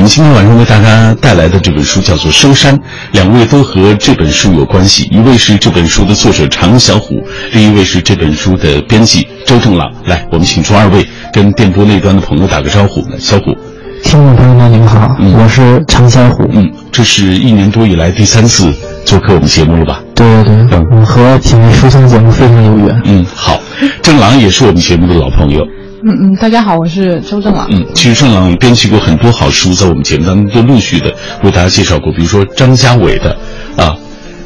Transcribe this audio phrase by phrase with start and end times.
[0.00, 2.74] 们今天晚上为大家带来的这本书叫做《收山》，
[3.12, 9.92] 两位都和这本书有关系，一位是这本书的作者常小虎，另一位是这本书的编辑周正朗。
[10.06, 13.04] 来，我们请出二位跟电波那端的朋友打个招呼。
[13.18, 13.54] 小虎，
[14.02, 16.48] 听众朋友们你们好，我是常小虎。
[16.52, 18.72] 嗯，这是一年多以来第三次
[19.04, 20.00] 做客我们节目了吧？
[20.14, 23.02] 对对对，我和品味书香节目非常有缘。
[23.04, 23.60] 嗯，好，
[24.02, 25.62] 正朗也是我们节目的老朋友。
[26.02, 27.68] 嗯嗯，大家好，我是周正朗。
[27.70, 33.36] 嗯，其实正朗编辑过很多好书，在我们节目当中都陆续的为大家介绍过，比如说张家伟的，
[33.76, 33.94] 啊，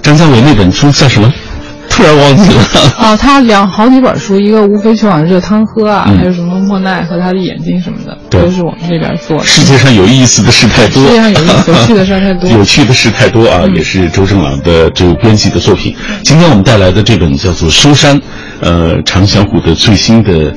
[0.02, 1.32] 张家伟那本书叫什么？
[1.88, 2.62] 突然忘记了。
[2.98, 9.44] 啊， 他两好几本书，一个无非去往热汤喝啊，还有什么莫奈和他的眼睛什么的，都是我们这边做的。
[9.44, 15.94] 世界上有意思的事太多， 世界上有有趣的事太多，有趣的事太多啊，也是周正朗的这个编辑的作品。
[16.24, 18.18] 今天我们带来的这本叫做《收山》，
[18.60, 20.52] 呃，常小虎的最新的。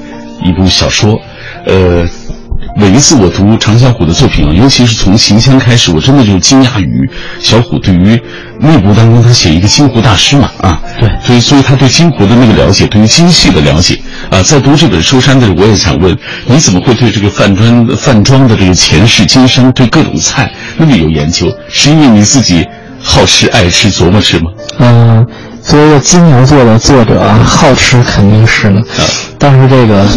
[0.47, 1.19] 一部小说，
[1.65, 2.05] 呃，
[2.75, 8.19] 每一次我读常小虎的作品啊，尤其是从《秦腔》开始，我真的就惊讶于小虎对于
[8.59, 13.99] 内部当中他写一个金湖大师嘛啊，对，所以所以他对金湖的那个了解，对于京戏的了解
[14.29, 21.51] 啊，在读这本《收山》的，我也想问，你怎么会对这个饭庄饭庄的这个前世今生，对各种菜那么有研究？
[21.69, 22.65] 是因为你自己
[23.01, 24.51] 好吃爱吃琢磨吃吗？
[24.79, 25.27] 嗯。
[25.63, 28.81] 作为一个金牛座的作者啊，好吃肯定是呢，
[29.37, 30.07] 但是这个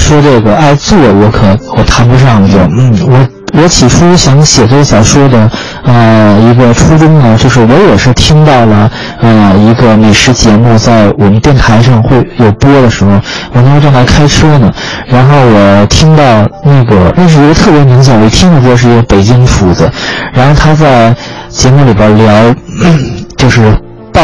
[0.00, 5.50] 说这个爱做，我可我谈不上就嗯，我我起初想写这个小说的
[5.84, 8.90] 呃一个初衷呢，就是我也是听到了
[9.20, 13.10] 呃一个美食节目在我们电台上会有播的时候，
[13.52, 14.72] 我那时候正在开车呢，
[15.06, 16.22] 然后我听到
[16.64, 19.88] 那个那是一个特别明显，我一听就知道是一个北京厨子，
[20.32, 21.14] 然后他在
[21.48, 22.54] 节目里边聊
[23.36, 23.60] 就是
[24.12, 24.20] 爆。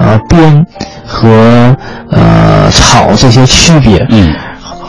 [0.00, 0.64] 呃，煸
[1.04, 1.76] 和
[2.12, 4.32] 呃炒这些区别，嗯，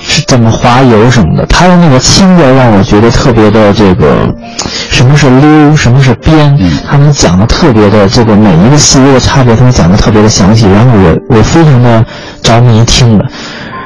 [0.09, 1.45] 是怎么滑油什么的？
[1.45, 4.27] 他的那个清味让我觉得特别的这个，
[4.89, 12.03] 什么是溜，什么是煸，他们讲的特别的这个每一个细微的差别，他们讲的特别的详细，然后我我非常的
[12.41, 13.25] 着迷听的。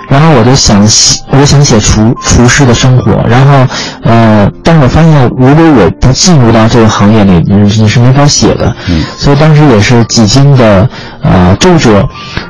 [0.09, 3.23] 然后我就想写，我就想写厨厨师的生活。
[3.27, 3.65] 然后，
[4.03, 8.71] 呃，但是我发现，如果我不进入到这个行业里，你你是没法写的。
[8.89, 9.03] 嗯。
[9.17, 10.87] 所以当时也是几经的
[11.23, 12.07] 呃周折，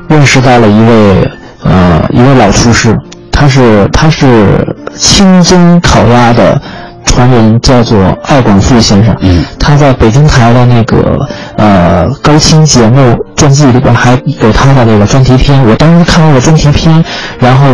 [0.09, 1.31] 认识到了一位
[1.63, 2.97] 呃一位老厨师，
[3.33, 4.65] 他是他是
[4.97, 6.61] 清真烤鸭的。
[7.05, 11.19] 传人叫做艾广富先生，嗯，他在北京台的那个
[11.57, 15.61] 呃高清节目传记里边还有他的那个专题片。
[15.67, 17.03] 我当时看了个专题片，
[17.39, 17.67] 然后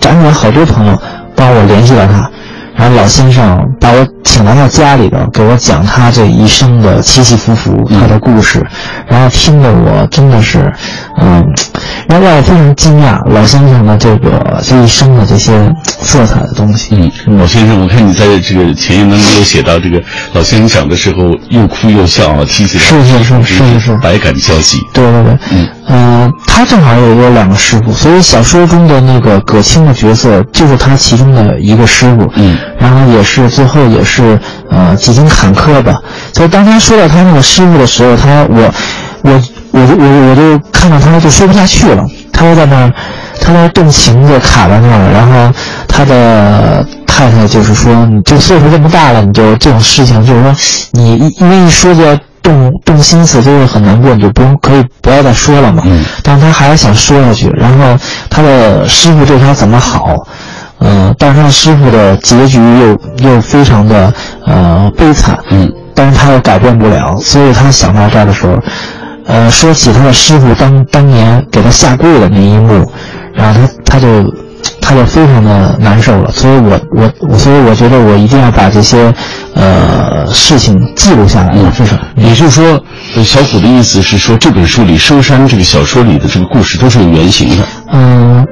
[0.00, 0.98] 辗转好多朋友
[1.36, 2.28] 帮我联系到他。
[2.82, 8.60] 然后老先生把我请来到家里头，给我讲他这一生的起起伏伏，他的故事，
[9.06, 10.58] 然后听得我真的是，
[11.20, 11.46] 嗯，
[12.08, 13.24] 然后让我非常惊讶。
[13.32, 15.52] 老先生的这个这一生的这些
[16.00, 21.18] 色彩的东西，嗯，老先生，我看你在这个前言当中有写到，这个老先生讲的时候
[21.50, 24.80] 又哭又笑啊，提起来是是是是是百感交集。
[24.92, 32.58] 对对对，嗯嗯，他正好有有两个师傅，所以小说中的那个葛青的角色就是他其中的一个师傅，嗯。
[32.82, 34.38] 然后也是最后也是
[34.68, 35.94] 呃几经坎坷吧。
[36.34, 38.70] 所以当他说到他那个师傅的时候，他我
[39.22, 39.32] 我
[39.70, 42.04] 我就我我就看到他就说不下去了。
[42.32, 42.92] 他就在那儿，
[43.40, 45.12] 他在那动情就卡在那儿。
[45.12, 45.54] 然后
[45.86, 50.56] 他的太太就是说：“你就岁数这么大了，你就这种事情，就是说
[50.90, 55.84] 你因为一说就要动动心思，就会很难过，你就不用可以不要再说了嘛。”
[56.24, 57.48] 但是他还是想说下去。
[57.50, 57.96] 然后
[58.28, 60.16] 他的师傅对他怎么好？
[60.84, 64.12] 嗯，但是他师傅的结局又又非常的
[64.44, 68.58] 呃悲惨，嗯，但是他又改变不了，所以他想到这儿的时候，
[69.26, 72.90] 呃，说起他的师傅当当年给他下跪的那一幕，
[73.32, 74.34] 然后他他就
[74.80, 79.12] 他就非常的难受了，所以我我我所以我觉得我一定要把这些
[79.54, 82.80] 呃事情记录下来，至少也就是说，
[83.22, 88.44] 小虎的意思是说，这本书里《收山》这个小说里的这个故事都是有原型的，嗯，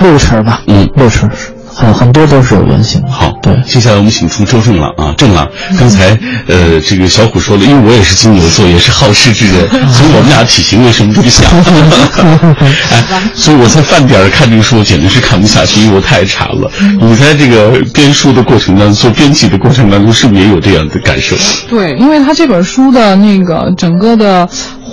[0.00, 1.54] 六成吧，嗯，六成是。
[1.78, 3.00] 很很多都是有原型。
[3.06, 6.08] 好，对，接下来我们请出周正朗啊，正朗，刚才
[6.48, 11.48] 呃，这个小虎说了，因为我也是金牛座，也是好事之人，所以我们俩体型为什么不像？
[12.90, 13.04] 哎，
[13.36, 16.68] 所以我在饭点看这个书，我简直是看不下去，因为我太馋了。
[17.00, 21.36] 你在这个编书的过程当中，做编辑的过程当中，是不是也有这样的感受？
[21.68, 24.48] 对，因为他这本书的那个整个的。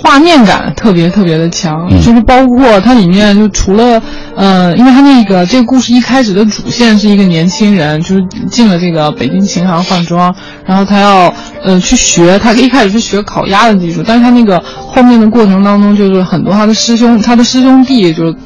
[0.06, 4.00] 画面感特别特别的强，就是包括它里面就除了，
[4.36, 10.32] 呃，因为它那个这个故事一开始的主线是一个年轻人，就是进了这个北京琴行换装，
[10.64, 18.36] 然后他要呃去学，他一开始是学烤鸭的技术，但是他那个后面的过程当中，就是很多他的师兄，他的师兄弟就是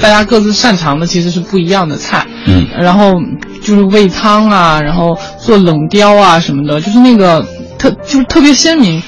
[0.00, 3.14] 大家各自擅长的其实是不一样的菜，嗯，然后
[3.60, 7.44] 就是煨汤啊，然后做冷雕啊什么的，就是那个
[7.76, 9.02] 特就是特别鲜明，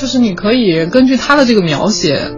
[0.00, 2.30] 就就是你可以根据他的这个描写，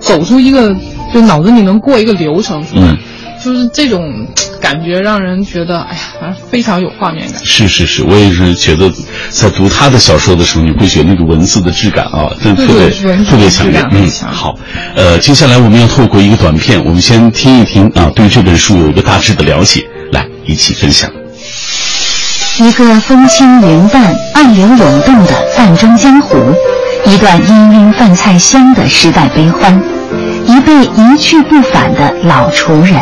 [0.00, 0.74] 走出一个
[1.12, 2.96] 就脑子里能过一个流程出来，
[3.42, 4.26] 就是这种。
[4.60, 7.44] 感觉让人觉得，哎呀，反正非常有画面感。
[7.44, 8.90] 是是是，我也是觉得，
[9.28, 12.88] 在读他的小说的时候，你会觉得那个文字的质感啊，真的特别
[13.26, 13.86] 特别强烈。
[13.90, 14.54] 嗯，好，
[14.96, 21.10] 呃，接下来我们要透过一个短片，我们先听一听啊，对这本书有一个大致的了解，来一起分享。
[22.58, 26.38] 一个风轻云淡、暗流涌动的饭中江湖，
[27.06, 29.82] 一段氤氲饭菜香的时代悲欢，
[30.46, 32.96] 一辈一去不返的老厨人。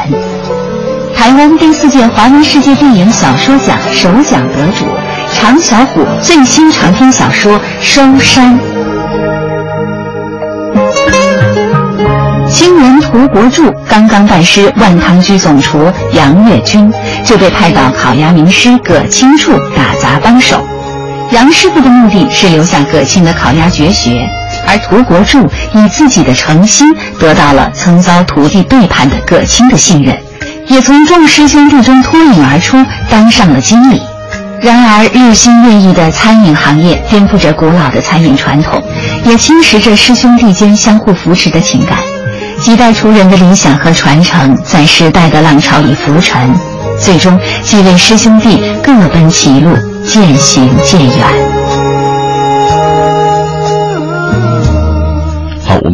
[1.14, 4.86] 台湾第四届华文世界电影小说奖首奖得主
[5.32, 8.58] 常小虎最新长篇小说《收山》，
[12.50, 16.92] 清人涂国柱刚刚拜师万堂居总厨杨月军，
[17.24, 20.66] 就被派到烤鸭名师葛青处打杂帮手。
[21.32, 24.28] 杨师傅的目的是留下葛青的烤鸭绝学，
[24.68, 26.86] 而涂国柱以自己的诚心
[27.18, 30.14] 得到了曾遭徒弟背叛的葛青的信任。
[30.68, 32.76] 也从众师兄弟中脱颖而出，
[33.10, 34.00] 当上了经理。
[34.60, 38.80] 然而，日新月异的餐饮行业颠覆着古老的餐饮传统，
[39.24, 41.98] 也侵蚀着师兄弟间相互扶持的情感。
[42.60, 46.54] 几代厨人的理想和传承在时代的浪潮里浮沉，
[47.00, 49.76] 最终几位师兄弟各奔其路，
[50.12, 51.51] 渐行渐远。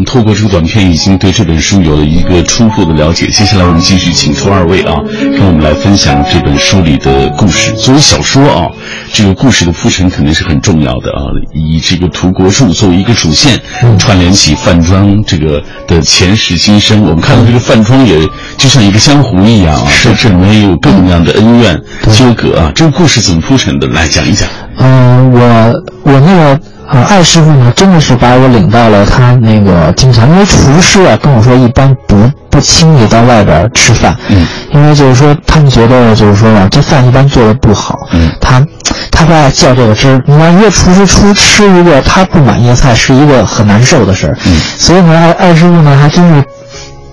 [0.08, 3.26] 透过这个短片，已经对这本书有了一个初步的了解。
[3.26, 7.70] 接下来，我们继续请出二位啊，跟我们来分享这本书里的故事。
[7.74, 8.68] 作为小说啊，
[9.12, 11.28] 这个故事的铺陈肯定是很重要的啊。
[11.52, 13.60] 以这个涂国柱作为一个主线，
[13.98, 17.02] 串联起范庄这个的前世今生。
[17.02, 18.26] 我们看到这个范庄也
[18.56, 21.78] 就像一个江湖一样啊，在这里面有各种各样的恩怨
[22.14, 22.72] 纠葛啊。
[22.74, 23.86] 这个故事怎么铺陈的？
[23.88, 24.48] 来讲一讲。
[24.78, 25.72] 嗯，我
[26.04, 26.60] 我那个。
[26.88, 32.16] 啊，艾师傅呢，真的是把我领到了他那个经常，因为厨师啊跟我说，一般不
[32.48, 38.64] 不轻易到外边吃饭，嗯，因为就是说他们觉得就是说啊，这饭一般做的不好，嗯，他
[39.10, 40.22] 他不爱较这个真儿。
[40.26, 46.42] 你看一个厨师出吃一个他不满意的菜，是一个很难受的事儿，嗯，所以呢，艾艾师傅呢还真是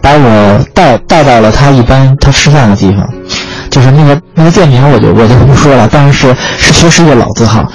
[0.01, 3.05] 把我带带到了他一般他吃饭的地方，
[3.69, 7.65] 就是那个那个店名我就我就不说了，但是是确实一个老字号。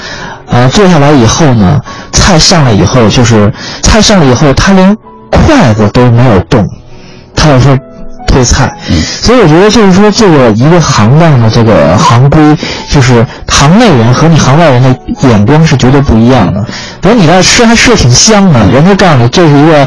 [0.50, 1.80] 呃，坐下来以后呢，
[2.12, 3.52] 菜上来以后，就是
[3.82, 4.96] 菜上来以后，他连
[5.30, 6.66] 筷子都没有动，
[7.36, 7.78] 他就说
[8.26, 8.72] 退菜。
[9.22, 12.56] 所以我觉得就是说，这个一个行当的这个行规，
[12.90, 16.64] 就是行内人和你行外人的眼光是绝对不一样的。
[17.00, 19.86] 比如你在吃还吃的挺香的，人家告诉你这是一个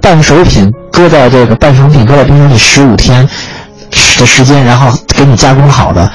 [0.00, 3.28] 半熟品，搁在这个半成品搁在冰箱里十五天
[4.18, 6.08] 的时间，然后给你加工好的。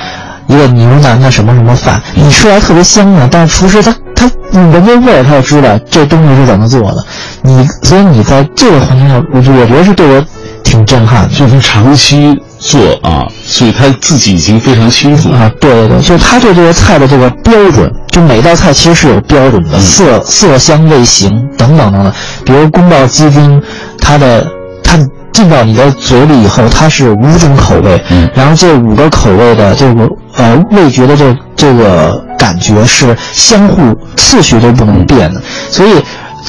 [0.49, 7.05] 一个牛腩的什么什么饭，你吃来特别香啊，但是厨师他他你闻这味儿，他就知道这东西是怎么做的。
[7.43, 10.25] 你所以你在这个环境下，我我觉得是对我
[10.63, 11.35] 挺震撼的。
[11.35, 15.51] 就是长期做啊，所以他自己已经非常清楚啊。
[15.61, 21.29] 对对对，就是他对这个菜的这个标准，就每道菜其实是有标准的，色色香味形
[21.59, 22.11] 等等等等。
[22.43, 23.61] 比如宫保鸡丁，
[23.99, 24.47] 它的
[24.83, 24.97] 它。
[25.39, 28.03] 进到你的嘴里以后，它是五种口味，
[28.35, 30.05] 然后这五个口味的这个
[30.35, 35.91] 呃味觉的这这个感觉是相互次序都不能变的，所以，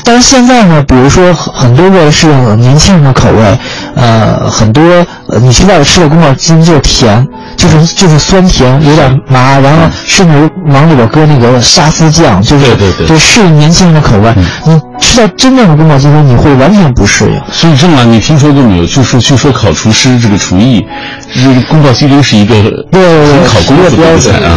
[0.04, 3.58] 但是现在呢，比如说很多为了适应年轻人的口味，
[3.94, 4.82] 呃，很多
[5.40, 7.26] 你去外头吃的宫保鸡丁就是甜。
[7.56, 12.64] 就是就是酸甜有点麻，然后甚至往里边搁那个沙司酱，就是
[13.06, 14.32] 对适应年轻人的口味。
[14.64, 17.38] 你吃到真正的宫保鸡丁，你会完全不适应。
[17.52, 18.86] 所以这么，你听说过没有？
[18.86, 20.82] 就说据说考厨师这个厨艺，
[21.34, 24.56] 这个宫保鸡丁是一个很考功夫的菜啊。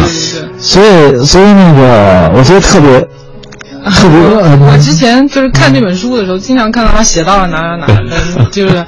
[0.58, 3.06] 所以所以那个我觉得特别
[4.72, 8.84] 我之前就是看这本书的时候，经常看到他写到了哪哪哪的， 就是。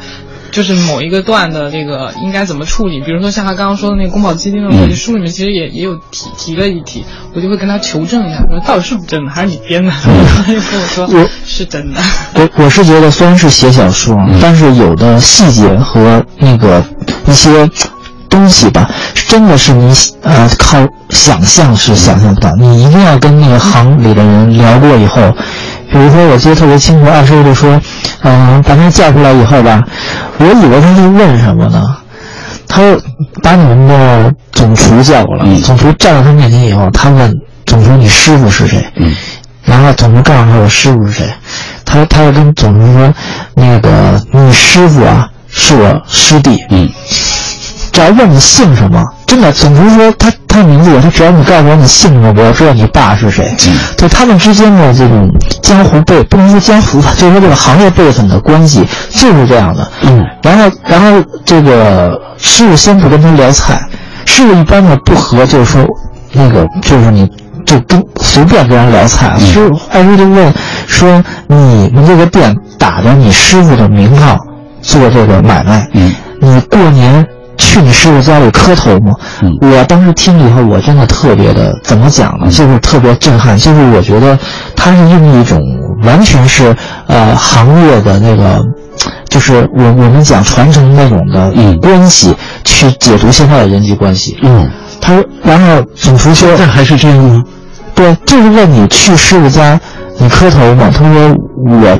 [0.52, 9.90] 就是某一个段的这个应该怎么处理，比如说像他刚刚说的那个宫保鸡丁的问题，书里面其实也也有提提了一提，我就会跟他求证一下，说到底是不是真的，还是你编的？
[9.92, 12.00] 他就跟我说，我是真的。
[12.34, 16.82] 我我是觉得虽然是写小说，但是有的细节和那个
[17.26, 17.68] 一些
[18.36, 18.86] 东西吧，
[19.28, 20.76] 真的是你呃靠
[21.08, 25.32] 想象是想象不到，你一定要跟那个行里的人聊过以后。
[25.90, 27.80] 比如说，我记得特别清楚，二师傅就说
[28.22, 29.82] ：“嗯，把他叫出来以后吧，
[30.36, 31.82] 我以为他会问什么呢？
[32.68, 32.82] 他
[33.42, 37.32] 把你们的总厨叫过来，总厨站到他面前以后，他问
[37.64, 39.14] 总厨：‘你师傅是谁？’嗯
[39.64, 41.26] 然后总厨告诉他：‘我师傅是谁？’
[41.86, 43.14] 他他就跟总厨说
[43.54, 46.88] ：‘那个你师傅啊，是我师弟。’嗯，
[47.96, 53.50] 只要问你姓什么，真的，总不是说他他的名字，我说只要你告诉我你姓什么，我要知道你爸是谁。
[53.96, 55.30] 就他们之间的这种
[55.62, 59.90] 江湖辈，不能说江湖吧，就是说这个行业辈分的关系就是这样的。
[60.02, 63.80] 嗯，然后然后这个师傅先不跟他聊菜，
[64.26, 65.82] 师傅一般呢不和，就是说
[66.32, 67.26] 那个就是你
[67.64, 69.38] 就跟随便跟人聊菜。
[69.38, 70.52] 师傅二叔就问
[70.86, 74.36] 说：“你们这个店打着你师傅的名号
[74.82, 77.26] 做这个买卖，嗯，你过年。”
[77.58, 79.14] 去你师傅家里磕头吗？
[79.60, 82.50] 我当时听了以后，我真的特别的，怎么讲呢？
[82.50, 83.56] 就是特别震撼。
[83.58, 84.38] 就是我觉得
[84.74, 85.60] 他是用一种
[86.02, 86.74] 完全是
[87.06, 88.60] 呃行业的那个，
[89.28, 92.34] 就是我我们讲传承那种的关系
[92.64, 94.36] 去解读现在的人际关系。
[94.42, 94.70] 嗯，
[95.00, 97.42] 他然后总厨说，这还是这样吗？
[97.94, 99.80] 对，就是问你去师傅家
[100.18, 100.90] 你磕头吗？
[100.94, 101.34] 他说
[101.66, 101.98] 我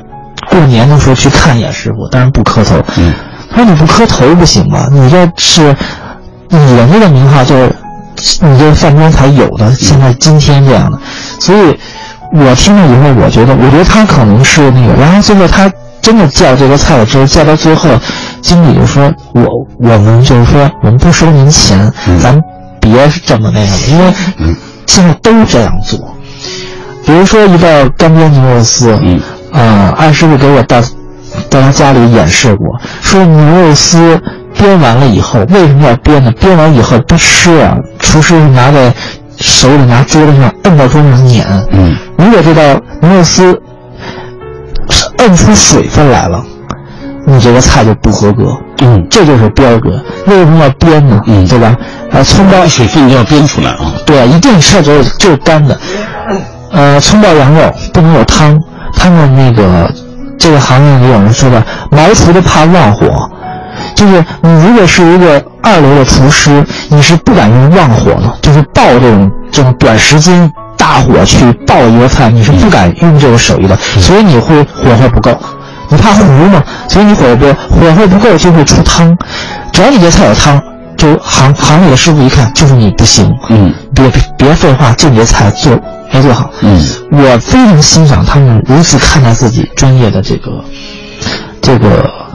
[0.51, 2.77] 过年的时候去看一眼师傅，当然不磕头。
[2.99, 3.13] 嗯。
[3.57, 4.87] 说你不磕头不行吗？
[4.93, 5.75] 你这是
[6.51, 7.75] 你人家的名号，就是
[8.41, 9.75] 你这饭庄才有的。
[9.75, 10.99] 现在今天这样的，
[11.41, 11.77] 所以
[12.33, 14.93] 我听了以后，我觉得，我觉得他可能是那个。
[15.01, 15.71] 然后最后他
[16.01, 17.91] 真的叫这个菜的时候，叫到最后，
[18.43, 22.41] 经理就说：“我我们就是说，我们不收您钱，咱
[22.81, 24.13] 别这么那个了，因为
[24.87, 25.99] 现在都这样做。
[27.05, 29.21] 比如说一道干煸牛肉丝，嗯
[29.53, 30.81] 啊，二师傅给我到。”
[31.51, 32.67] 在他家里演示过，
[33.01, 34.21] 说牛肉丝
[34.55, 36.33] 煸完了以后，为什么要煸呢？
[36.41, 38.93] 煸完以后不湿啊，厨师是拿在
[39.39, 41.47] 手里，拿桌子上摁到桌子上碾。
[41.71, 43.61] 嗯，如果这道牛肉丝
[45.19, 46.43] 摁出水分来了，
[47.27, 48.57] 你这个菜就不合格。
[48.83, 50.03] 嗯，这就是标准。
[50.27, 51.21] 为什么要煸呢？
[51.27, 51.77] 嗯，对吧？
[52.11, 53.95] 呃，葱包水分要煸出来啊。
[54.05, 55.79] 对，一定吃就是就是干的。
[56.73, 58.59] 呃，葱爆羊肉不能有汤，
[58.95, 59.91] 他们那个。
[60.39, 63.07] 这个行业里有人说的，毛厨的怕旺火，
[63.95, 75.37] 就是你如果是一个二流的厨师，你是不敢用旺火的，就是爆这种这种短时间大火去爆一个菜，你是不敢用这个手艺的，所以你会火候不够，
[75.89, 79.17] 你怕糊嘛，所以你火候不火候不够就会出汤，
[79.73, 80.61] 只要你这菜有汤，
[80.97, 85.73] 就行行里的师傅一看就是你不行，嗯，别别别废话，就你这菜做。
[86.13, 90.65] 没做好，嗯，我非常欣赏他们如此看待自己专业的这个，
[91.61, 92.26] 这个，呃，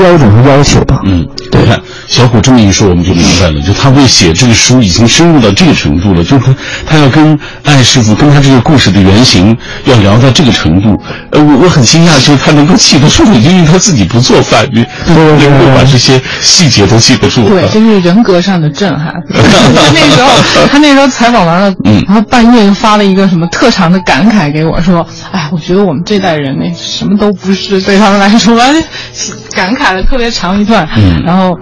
[0.00, 1.00] 标准和要求吧。
[1.04, 1.78] 嗯，对看
[2.08, 6.54] 小虎这么一说，我们就明白了，就他为写这个书已经深入到这个程度了，就是他
[6.86, 10.98] 他要跟艾师傅跟他这个故事的原型要聊到这个程度。
[11.32, 17.46] 呃，我我很惊讶，就是他能够记得住，因为他自己不做饭，你能够把这些细节都记得住。
[17.48, 19.12] 对，这是人格上的震撼。
[19.30, 28.56] 他那时候，他那时候采访完了，嗯，然后半夜就发了一个什么特长的感慨给我，说：“哎，我觉得我们这代人那什么都不是，对他们来说，
[29.52, 31.56] 感慨了特别长一段。”嗯，然后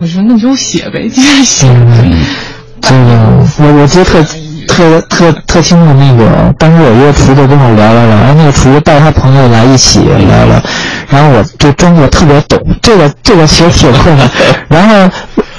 [0.00, 1.66] 我说：“那你就写呗，继续写。”
[2.80, 4.22] 这个我我记得特
[4.68, 10.60] 特特特清楚，那个当时有一个厨子跟我聊聊聊，然后那个厨子带他朋友来一起聊聊，
[11.08, 14.28] 然后我就装作特别懂，这个这个其实挺困难，
[14.68, 15.10] 然后。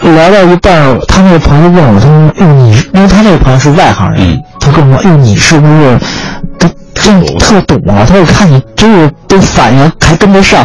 [0.02, 5.98] 聊到一半，他那个朋友问我，他说：“哟，你，因为他那个朋友是外行人，他跟我说，哟，你是不是
[6.60, 10.64] 都真特懂啊？”他说：“我看你真是都反应还跟得上。”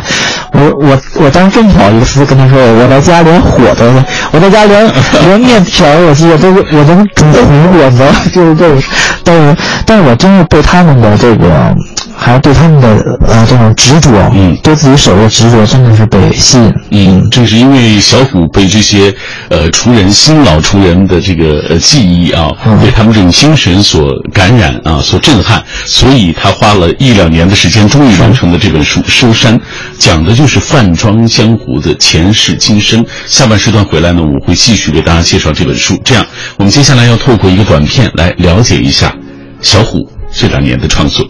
[0.53, 3.85] 我我我当时真不好意思跟他说：“我在家连火都，
[4.33, 4.87] 我在家连
[5.27, 8.09] 连面条，我记得都我都煮糊过，你知道？
[8.35, 8.83] 就是这个，
[9.25, 11.75] 但是但是我真的被他们的这个。”
[12.23, 16.75] 还有对他们的呃这种执着，嗯，对自己手艺执着，真的是被吸引。
[16.91, 19.13] 嗯，正是因为小虎被这些
[19.49, 22.51] 呃厨人新老厨人的这个呃技艺啊，
[22.83, 29.59] 被他们这种精神所感染啊，所震撼，所以他花了一两年的时间，终于完成了这本书《收山》，
[29.99, 33.03] 讲的就是饭庄江湖的前世今生。
[33.27, 35.99] 下半时段回来呢，我会继续为大家介绍这本书。
[36.05, 36.27] 这样，
[36.59, 39.17] 我们接下来要透过一个短片来了解一下
[39.63, 41.27] 小虎这两年的创作。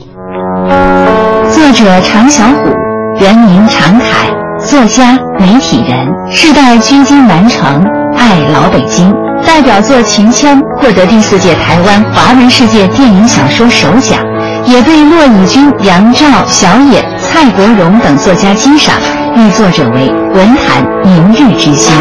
[1.52, 2.75] 作者常小虎，
[3.21, 4.28] 原名常凯，
[4.59, 7.85] 作家、媒体人，世代居京南城，
[8.16, 9.14] 爱老北京。
[9.47, 14.19] 代表作《秦腔》获得第四届台湾华文世界电影小说首奖，
[14.66, 18.95] 也被骆以军、杨照、小野、蔡国荣等作家欣赏，
[19.37, 21.95] 誉作者为文坛明日之星。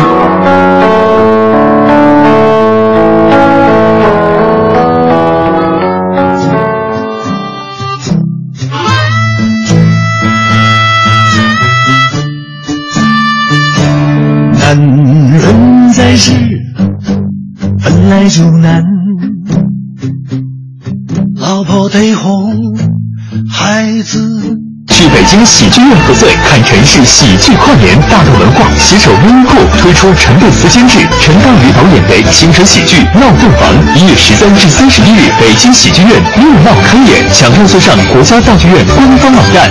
[26.10, 28.00] 喜剧院贺岁，看城市喜剧跨年。
[28.10, 39.70] 大豆文化携手优衣库推出陈佩斯监制、陈道宇导演的青春喜剧《闹洞房》，一月十三至三十一日，北京喜剧院热闹开演，抢票速上国家大剧院官方网站。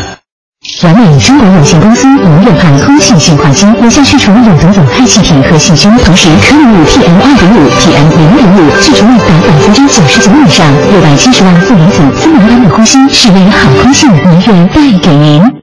[0.82, 10.66] 完美中国有限公司无热派空气净化机，有效去除有毒有害气体和细菌，同时可以五 PM 二点五、PM 零点五，去除率达百分之九十九以上。
[10.92, 15.57] 六百七十万负离子自然安的呼吸，是为好空气明月带给您。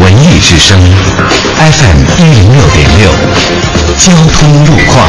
[0.00, 0.78] 文艺之声
[1.58, 3.10] ，FM 一零六点六，
[3.98, 5.08] 交通路况。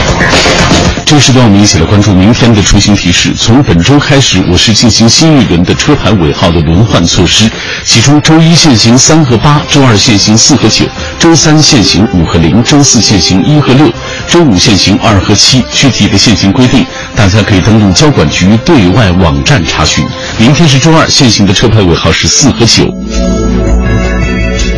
[1.06, 3.34] 这个时段我们一起来关注明天的出行提示。
[3.38, 7.52] 从本周开始，我市进行新一轮的车牌尾号的轮换措施，
[7.86, 10.86] 其中周一限行三和八，周二限行四和九，
[11.20, 13.92] 周三限行五和零，周四限行一和六，
[14.30, 15.62] 周五限行二和七。
[15.74, 20.08] 具体的限行规定，大家可以登录交管局对外网站查询。
[20.42, 22.84] 明天是周二，限行的车牌尾号是四和九。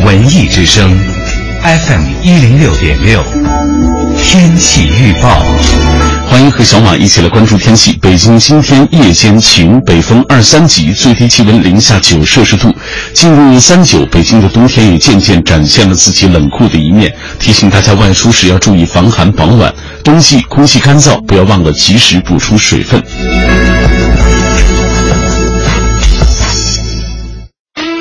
[0.04, 0.94] 文艺之声
[1.62, 3.24] ，FM 一零六点六，
[4.22, 5.42] 天气预报。
[6.28, 7.98] 欢迎和小马一起来关注天气。
[8.02, 12.70] 北京今天夜间晴，北风二三级，最低气温零下九摄氏度。
[13.14, 17.10] 进入三九，北京的冬天也渐渐展现了自己冷酷的一面。
[17.38, 19.74] 提醒大家外出时要注意防寒保暖。
[20.04, 23.02] 冬季空气干燥，不要忘了及时补充水分。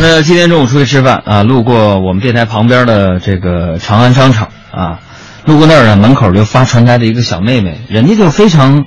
[0.00, 5.00] 那今天中午出去吃饭啊，路过我们电台旁边的这个长安商场啊，
[5.44, 8.84] 路过那儿呢，门口就发传单的一个小妹妹，人家就非常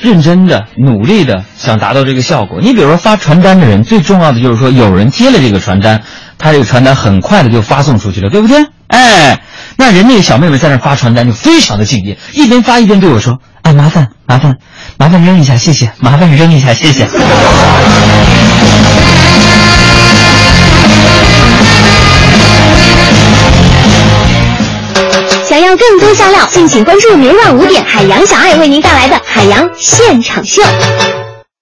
[0.00, 2.60] 认真的、努力的想达到这个效果。
[2.60, 6.02] 你比如说发传单的人，最重要的就是说有人接了这个传单，
[6.36, 8.66] 他这个传单很快的就发送出去了，对不对？
[8.88, 9.40] 哎，
[9.76, 14.58] 那人那个小妹妹在那发传单就非常的敬业，一边发一边对我说：“哎，麻烦麻烦
[14.98, 17.08] 麻烦扔一下，谢谢，麻烦扔一下，谢谢。”
[25.54, 30.60] 想要更多笑料，敬请关注每晚五点海洋小爱为您带来的海洋现场秀。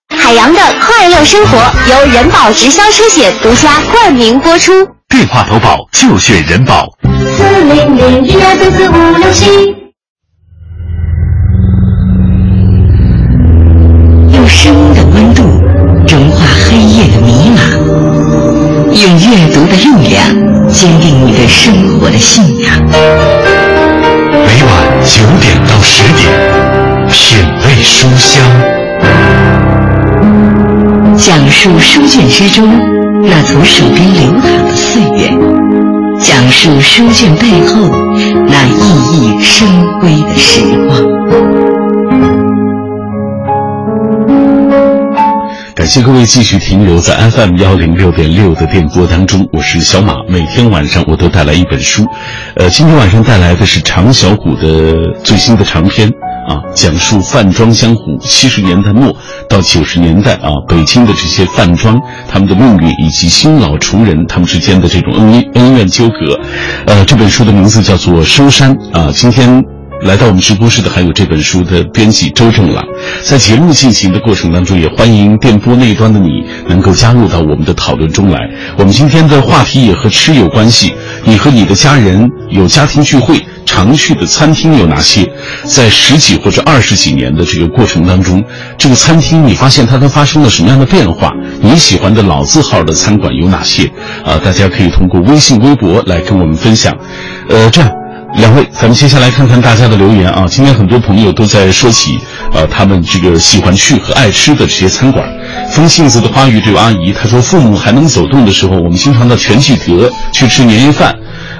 [0.09, 1.59] 海洋的快乐生活
[1.90, 4.72] 由人保直销车险独家冠名播出。
[5.11, 6.88] 电话投保就选人保。
[7.37, 9.44] 四零零一二三四五六七。
[14.33, 15.42] 用声音的温度
[16.09, 17.61] 融化黑夜的迷茫，
[18.88, 23.71] 用阅读的力量坚定你对生活的信仰。
[25.05, 26.22] 九点到十点，
[27.09, 28.42] 品味书香，
[31.16, 32.68] 讲述书卷之中
[33.22, 35.31] 那从手边流淌的岁月，
[36.22, 37.88] 讲述书卷背后
[38.46, 38.78] 那熠
[39.11, 39.68] 熠生
[40.00, 41.71] 辉的时光。
[45.83, 50.14] 感谢各位继续停留在 FM 幺零六点六的电波当中，我是小马。
[50.29, 52.07] 每天晚上我都带来一本书，
[52.55, 56.09] 呃，今天晚上带来的是常小虎的最新的长篇
[56.47, 59.12] 啊，讲述饭庄江湖七十年代末
[59.49, 66.38] 到九十年代啊，北京的这些饭庄他们的命运以及新老厨人他们之间的这种恩恩怨纠葛。
[66.87, 69.64] 呃，这本书的名字叫做《收山》啊，今天。
[70.05, 72.85] 来到我们直播室的还有这本书的编辑周正朗，
[73.23, 78.38] 在节目进行的过程当中，也欢迎电波那端的你能够加入到我们的讨论中来。
[78.77, 80.93] 我们今天的话题也和吃有关系，
[81.25, 85.31] 你和你的家人有家庭聚会，常去的餐厅有哪些？
[85.65, 88.43] 在十几或者二十几年的这个过程当中，
[88.77, 91.33] 这个餐厅你发现它都发生了什么样的变化？
[91.61, 93.85] 你喜欢的老字号的餐馆有哪些？
[94.25, 96.93] 啊，大家可以通过微信、微博来跟我们分享。
[97.49, 98.02] 呃，这样。
[98.37, 100.47] 两位，咱们接下来看看大家的留言啊。
[100.49, 102.18] 今天很多朋友都在说起，
[102.53, 105.27] 呃，他们这个喜欢去和爱吃的这些餐馆。
[105.71, 111.14] 风信子的花语这位阿姨，她说，父母还能走动的时候，我们经常到全聚德去吃年夜饭。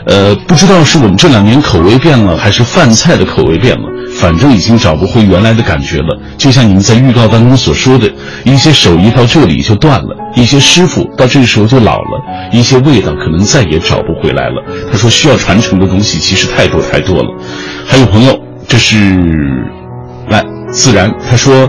[0.07, 3.92] 呃，不知道是我们这两年口味变了，还是饭菜的口味变了。
[4.23, 6.17] 反正已经找不回原来的感觉了。
[6.39, 8.09] 就像你们在预告当中所说的，
[8.45, 14.63] 一些手艺到这里就断了，一些师傅到这个时候就老了，一些味道可能再也找不回来了。
[14.93, 17.29] 他说，需要传承的东西其实太多太多了。
[17.85, 18.97] 还有朋友，这是
[20.29, 21.69] 来自然，他说。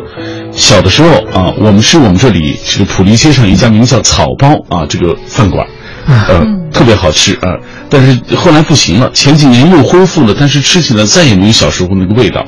[0.56, 5.66] 小的时候啊，我们是我们这里这个普利街上一家名叫草包啊这个饭馆，
[6.06, 7.56] 呃，特别好吃啊。
[7.90, 12.46] 但是后来不行了，前几年又恢复了，但是吃起来再也没有小时候那个味道。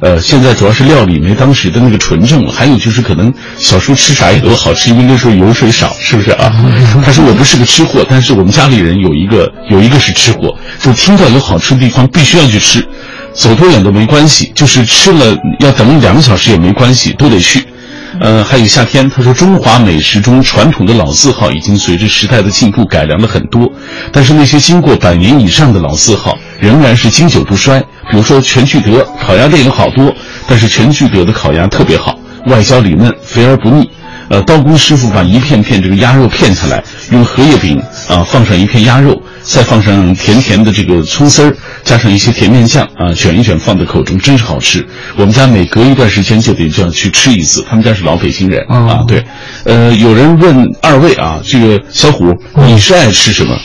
[0.00, 6.52] 呃，现在主要是料理没当时的那个纯正了，还有就是可能小时候吃啥也都好吃，因为那时候油水少，是不是啊？
[7.04, 12.86] 他说我不是个吃货，但是我们家里人有一个有一个是吃货，就听到有好吃的地方必须要去吃。
[13.34, 17.64] 走多远都没关系，就是吃了要等两个小时也没关系，都得去。
[18.20, 23.70] 呃，还有夏天，他说中华美食中传统的老字号已经随着时代的进步改良了很多，
[24.12, 27.80] 但是那些经过百年以上的老字号仍然是经久不衰。
[28.10, 30.12] 比如说全聚德烤鸭店有好多，
[30.46, 33.90] 但是全聚德的烤鸭特别好，外焦里嫩，肥而不腻。
[34.28, 44.86] 呃，刀工师傅把一片片这个鸭肉片下来，用荷叶饼啊放上一片鸭肉，再放上甜甜的这个葱丝儿，加上一些甜面酱啊，卷一卷放在口中，真是好吃。
[45.16, 47.64] 我们家每隔一段时间就得这样去吃一次。
[47.68, 49.24] 他们家是老北京人啊，对。
[49.64, 52.36] 呃，有人问二位啊，这个小虎，
[52.66, 53.56] 你是爱吃什么？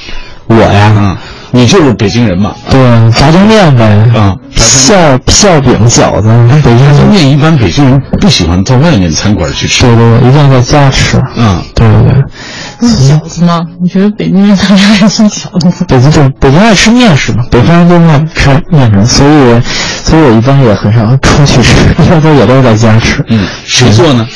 [0.47, 1.17] 我呀。
[1.55, 2.55] 你就是北京人嘛？
[2.67, 3.85] 对，炸酱面呗。
[4.15, 6.27] 啊，馅馅饼饺子。
[6.63, 9.83] 北京酱面一般北京人不喜欢到外面餐馆去吃。
[9.83, 11.21] 对对对，一定要在家吃。
[11.35, 12.23] 嗯，对对对。
[12.87, 13.61] 饺子吗？
[13.81, 15.85] 我觉得北京人特别爱吃饺子？
[15.87, 19.61] 北京对北京爱吃面食嘛，北方人都爱吃面食，所以，
[20.03, 23.23] 所以我一般也很少出去吃，一般都也都是在家吃。
[23.29, 24.27] 嗯，谁做呢？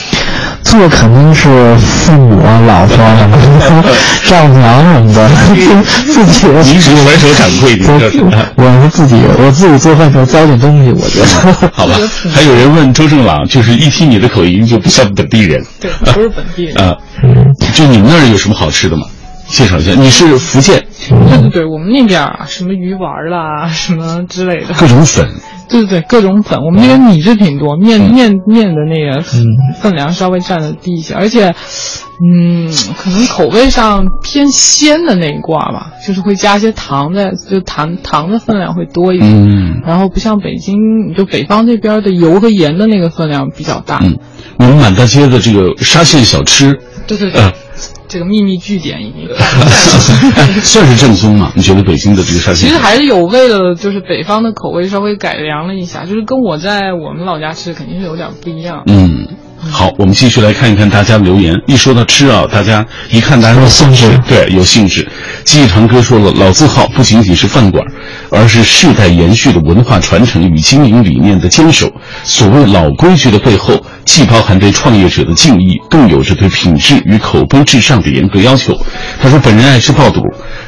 [0.63, 2.97] 做肯定是父母、啊老婆、
[4.27, 5.29] 丈母娘什么的，
[6.11, 6.47] 自己。
[6.47, 7.87] 你是甩手掌柜的，
[8.55, 11.69] 我是自己，我自己做饭时候糟点东西，我觉得。
[11.71, 11.93] 好吧。
[12.33, 15.63] 还有人问周正朗，就是一听你的口音就不像本地人。
[15.79, 16.75] 对，不是本地人。
[16.85, 16.97] 啊，
[17.73, 19.07] 就你们那儿有什么好吃的吗？
[19.47, 19.93] 介绍一下。
[19.93, 20.85] 你是福建？
[21.09, 24.73] 对 对对，我们那边啊，什么鱼丸啦，什么之类的。
[24.77, 25.27] 各种粉。
[25.69, 29.21] 对对对，各种粉，我们那边米制品多，面面面的那个
[29.81, 31.53] 分量稍微占的低一些，而且，
[32.23, 39.29] 嗯，可能口味上偏鲜的那一挂吧，就是会加一些糖的，就糖糖的分量会多一点。
[39.29, 43.99] 嗯，然后不像北京，就北方那边的油和盐的那个分量比较大。
[44.01, 44.17] 嗯，
[44.59, 47.41] 我们满大街的这个沙县小吃，对对对。
[48.07, 49.35] 这个秘密据点一个
[50.63, 51.51] 算是正宗吗？
[51.55, 52.69] 你觉得北京的这个沙县？
[52.69, 58.83] 其实还是有为了就是北方的口味稍微改良了一下，就是跟我在我们老家吃肯定是有点不一样。
[58.87, 59.27] 嗯。
[59.71, 61.55] 好，我们继续来看一看大家的留言。
[61.65, 65.06] 一说到吃啊，大家一看大家有兴致，对，有兴致。
[65.43, 67.83] 记忆长歌说了，老字号不仅仅是饭馆，
[68.29, 71.91] 而是世代延续的文化传承与经营理念的坚守。
[72.23, 78.77] 所谓老规矩的背后，既包含对创业者的敬意，更有着对品质与口碑至上的严格要求。
[79.21, 80.21] 他说，本人爱吃爆肚，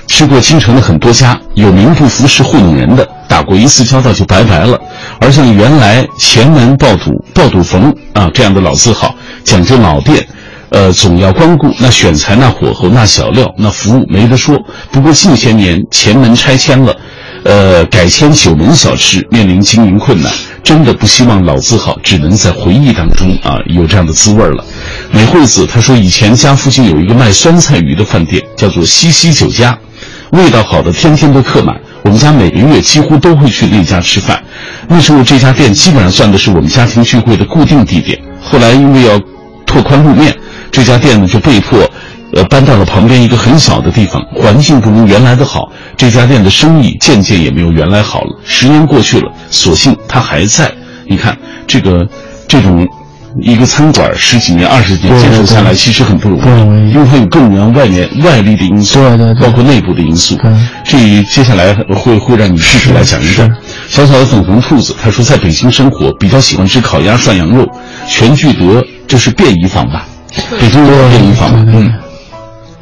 [0.07, 3.07] 吃过京城的很多家，有名不符实糊弄人的。
[3.27, 4.79] 打过一次交道就拜拜了，
[5.21, 10.27] 而像原来前门爆肚、爆肚冯啊这样的老字号，讲究老店，
[10.69, 14.59] 呃，总要光顾，那选材、那火候、那小料、那服务没得说。
[14.91, 16.95] 不过近些年前门拆迁了，
[17.43, 20.31] 呃，改迁九门小吃，面临经营困难，
[20.63, 24.63] 真的不希望老字号只能在回忆当中啊有这样的滋味了。
[25.11, 29.77] 美惠子她说，以前家附近有一个卖酸菜鱼的饭店，叫做西西酒家，
[30.31, 31.75] 味道好的天天都客满。
[32.03, 34.41] 我们家每个月几乎都会去那家吃饭，
[34.87, 38.19] 那时候这家店基本上算的是我们家庭聚会的固定地点。
[38.41, 39.19] 后来因为要
[39.65, 40.33] 拓宽路面，
[40.71, 41.79] 这家店呢就被迫，
[42.33, 45.71] 呃搬到了旁边一个很小的地方，环境不如原来的好。
[45.97, 48.39] 这家店的生意渐渐也没有原来好了。
[48.45, 50.71] 十年过去了，所幸它还在。
[51.07, 52.07] 你看这个
[52.47, 52.87] 这种。
[53.43, 58.99] 一个餐馆十几年、二十年坚持下来，其实很不容易，因为它有各种各样外面外力的因素，
[59.39, 60.35] 包括内部的因素。
[60.83, 60.97] 这
[61.31, 63.47] 接下来会会让你具体来讲一讲。
[63.87, 67.69] 小小的粉红兔子，他说在北京生活，比较喜欢吃烤鸭、涮羊肉。
[68.07, 70.07] 全聚德这是便宜坊吧？
[70.59, 71.65] 北京的便宜坊。
[71.67, 71.93] 嗯，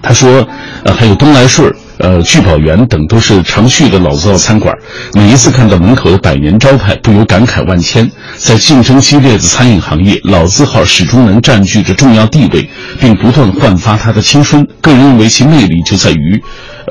[0.02, 0.48] 他说，
[0.84, 1.74] 呃，还有东来顺。
[2.00, 4.72] 呃，聚宝源等都是常去的老字号餐馆，
[5.16, 8.08] 每一次看到门口的百年招牌，不由感慨万千。
[8.38, 14.64] 在竞争激烈的餐饮行业，老字号始终能占据着重要地位，并不断焕发它的青春。
[14.80, 16.40] 个人认为其魅力就在于，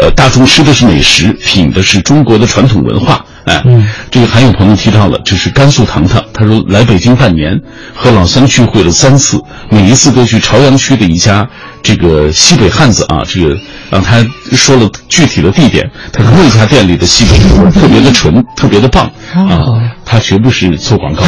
[0.00, 3.62] 呃，大众吃的是美食，品的是中国的传统文化，哎，
[4.10, 7.62] 这个还有朋友提到了，这是甘肃糖糖，他说来北京半年，
[7.94, 11.48] 和老三聚会了三次，每一次都去朝阳区的一家
[11.86, 13.56] 这个西北汉子啊，这个
[13.90, 14.16] 让他
[14.50, 19.62] 说了具体的地点，他说那家店里的西北味特别的纯， 特别的棒啊，
[20.04, 21.22] 他绝不是做广告，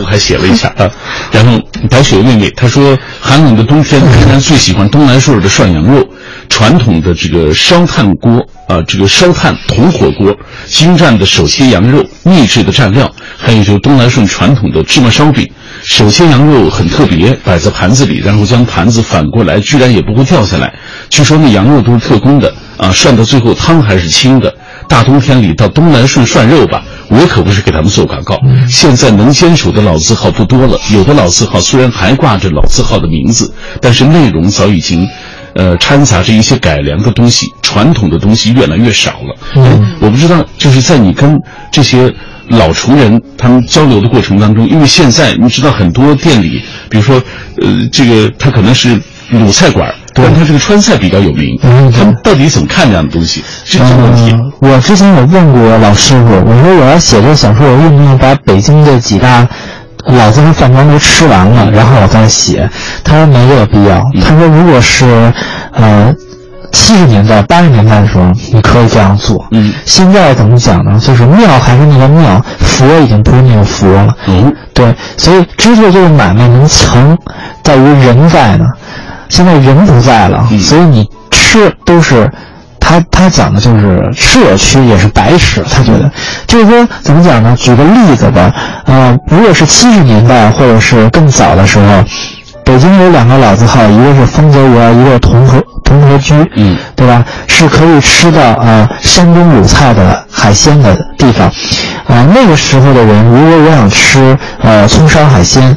[0.00, 0.90] 我还写了一下啊。
[1.30, 1.60] 然后
[1.90, 6.08] 白雪妹妹她说，寒冷的冬天，仍然最喜欢东南顺的涮羊肉，
[6.48, 10.34] 传统的这个烧炭锅啊，这个烧炭铜火锅，
[10.66, 15.46] 精湛的手切羊肉，秘制的蘸料，还有就是东南顺传统的芝麻烧饼。
[15.82, 20.72] 手切羊肉很特别，摆在盘子里，然后将盘子反过来，居然也不会掉下来。
[21.08, 24.54] 据说那羊肉都是特供的啊，涮到最后汤还是清的。
[24.88, 28.36] 大冬天里到东南顺涮肉吧，我可不是给他们做广告。
[28.68, 35.08] 现在能坚守的老字号不多了，有的老字号虽然还挂着老字号的名字，但是内容早已经，
[35.54, 39.36] 呃，掺杂着一些改良的东西，传统的东西越来越少了。
[39.54, 41.38] 嗯，我不知道，就是在你跟
[41.70, 42.12] 这些
[42.50, 47.22] 老厨人他们交流的过程当中，因为现在你知道很多店里，比如说，
[47.60, 49.92] 呃，这个他可能是鲁菜馆。
[50.12, 53.42] 但他这个川菜比较有名，他们到底怎么看这样的东西？
[53.64, 54.36] 是这个问题。
[54.60, 59.46] 我之前有问过老师傅，我说我要写这个小说，我用不用把北京的几大
[60.06, 62.68] 老字号饭馆都吃完了，然后我再写？
[63.04, 64.02] 他说没有必要。
[64.20, 65.04] 他说如果是
[65.72, 66.12] 呃
[66.72, 69.44] 七十年代、八十年代的时候，你可以这样做。
[69.50, 70.98] 嗯，现在怎么讲呢？
[70.98, 74.14] 就是庙还是那个庙，佛已经不是那个佛了。
[74.26, 77.16] 嗯，对，所以之所以这个买卖能成，
[77.62, 78.64] 在于人在呢。
[79.28, 82.28] 现在人不在了，所以你吃都是，
[82.80, 86.10] 他他讲的就是吃也吃也是白吃，他觉得，
[86.48, 87.54] 就是说怎么讲呢？
[87.56, 88.52] 举个例子吧，
[88.86, 92.02] 呃，如果是七十年代或者是更早的时候，
[92.64, 97.24] 北京有两个老字号，一个是丰泽园，一个是同和同和居，嗯，对吧？
[97.48, 101.48] 是可以吃到啊山东鲁菜的海鲜的地方，
[102.06, 105.76] 啊那个时候的人，如果我想吃呃葱烧海鲜。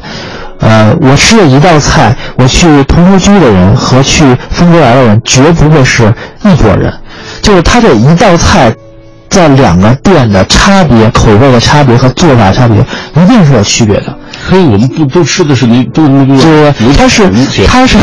[0.59, 6.03] 呃，我吃了一道菜，我去同和居的人和去丰泽园的人绝不会是
[6.45, 6.93] 一拨人，
[7.41, 8.73] 就是他这一道菜，
[9.33, 12.77] 在两个店的差别、口味的差别和做法差别，
[13.21, 14.15] 一定是有区别的。
[14.47, 16.41] 所以我们不都吃的是那都那个？
[16.41, 17.27] 对，他是
[17.67, 17.97] 他是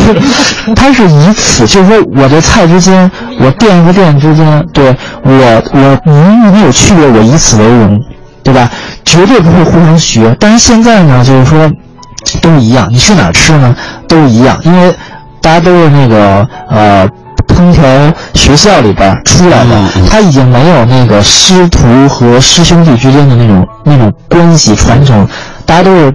[0.75, 8.01] 他是以此，就是说我的菜之间，我店和店之间，对我我你与你有区别，我以此为荣，
[8.43, 8.69] 对吧？
[9.05, 10.37] 绝对不会互相学。
[10.41, 11.71] 但是现在呢，就是说。
[12.43, 13.75] 都一样，你去哪儿吃呢？
[14.07, 14.95] 都一样，因为
[15.41, 17.09] 大家都是那个呃
[17.61, 17.85] 烹调
[18.35, 25.29] 学校里边出来的，他已经没有那个师徒和师兄弟之间的那种那种关系传承，
[25.67, 26.15] 大家都是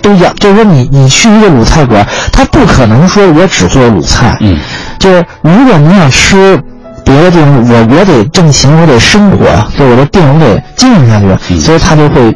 [0.00, 0.32] 都一样。
[0.38, 4.56] 就是说，你你去一个鲁菜馆，他不可能说我只做鲁菜，嗯，
[5.00, 6.56] 就是如果你想吃
[7.04, 9.38] 别的地方，我我得挣钱，我得生活，
[9.76, 12.32] 对我的店我得经营下去，所以他就会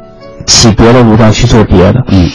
[0.47, 2.29] 起别的炉灶去做别的，嗯。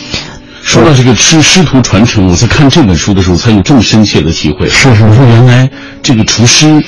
[0.66, 4.68] 说到这个师师徒传承，我在看这本书的时候才有这么深切的体会。
[4.68, 5.70] 是是，说原来
[6.02, 6.84] 这个厨师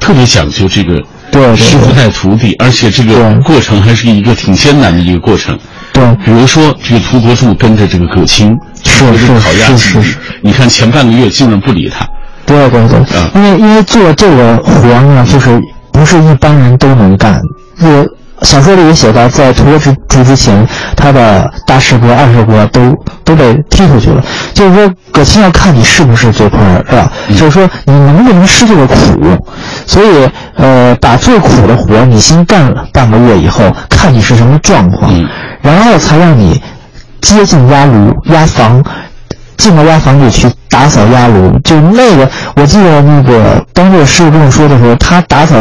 [0.00, 0.98] 特别讲究这个
[1.30, 5.56] 对师傅带徒弟，而且这个过程还是一个挺艰难的一个过程。
[5.92, 12.08] 对，比如说这个涂国柱跟着这个葛青是是是是是，你看前半个月基本不理他。
[12.46, 12.98] 对对对，
[13.34, 15.60] 因为因为做这个活呢，就是
[15.92, 17.38] 不是一般人都能干。
[17.82, 18.06] 我。
[18.42, 24.22] 小说里也写到，在屠国之之之前，他的大师伯、二师伯都都被踢出去了。
[24.54, 27.12] 就是说，葛青要看你是不是这块儿，是吧？
[27.30, 28.94] 就是说，你能不能吃这个苦。
[29.86, 35.12] 所以，呃，把最苦的活你先干了半个月以后，看你是什么状况，
[35.60, 36.60] 然后才让你
[37.20, 38.82] 接近压炉、压房，
[39.56, 41.58] 进到压房里去打扫压炉。
[41.64, 45.56] 就那个，我记得那个当这个师傅跟我说的时候，他打扫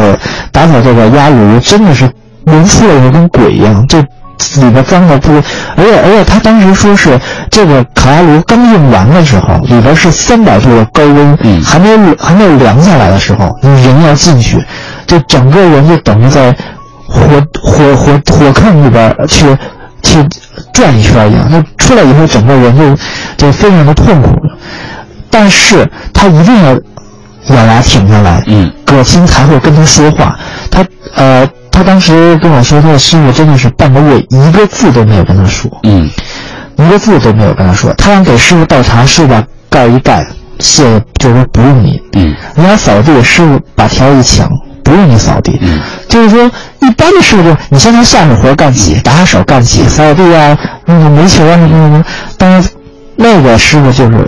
[0.51, 2.07] 打扫这个压炉，真的是。
[2.45, 5.33] 人出来以后跟鬼一样，就里边脏的不，
[5.75, 7.19] 而且而且他当时说是
[7.49, 14.63] 这个卡拉炉刚用完的时候，里边是三百度的高温，还没有还没有凉下来的时候，你人要进去，
[15.07, 16.55] 就整个人就等于在
[17.07, 17.21] 火
[17.63, 19.45] 火火火坑里边去
[20.03, 20.23] 去
[20.71, 22.95] 转一圈一样，那出来以后整个人就
[23.37, 24.29] 就非常的痛苦，
[25.31, 26.73] 但是他一定要
[27.55, 30.37] 咬牙挺下来，嗯，葛青才会跟他说话，
[30.69, 31.49] 他呃。
[31.77, 36.09] 他当时跟我说，他的师傅真的是半个月一个字都没有跟他说，嗯，
[36.75, 37.93] 一个字都没有跟他说。
[37.99, 40.25] 他想给师傅倒茶，师傅把盖一盖，
[40.57, 44.49] 谢，就是说不用你，嗯，你要扫地，师傅把条一抢，
[44.83, 46.49] 不用你扫地，嗯，就是说
[46.81, 52.03] 一般的师傅就是你先从下面活干起，打手干起，扫地啊，那个煤球啊什么什么。
[52.39, 52.71] 但是
[53.15, 54.27] 那个师傅就是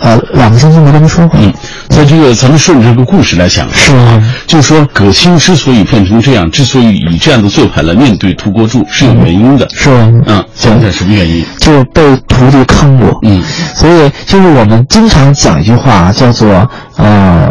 [0.00, 1.38] 呃两个星期没跟他说话。
[1.40, 1.52] 嗯，
[1.88, 9.68] 在这个咱们顺着这个故事来讲，是啊，就是说葛青之所以变成这样，之所以以这样的做派来面对涂国柱，是有原因的。
[9.70, 11.44] 是啊，嗯，讲讲什么原因？
[11.58, 13.18] 就是被徒弟坑过。
[13.22, 13.42] 嗯，
[13.74, 17.50] 所以就是我们经常讲一句话，叫做呃，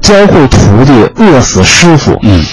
[0.00, 2.18] 教会徒弟饿死师傅。
[2.22, 2.44] 嗯。